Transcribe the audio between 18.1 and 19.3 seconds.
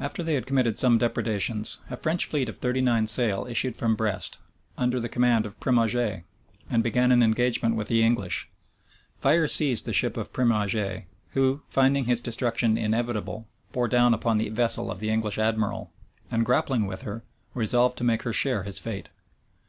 her share his fate.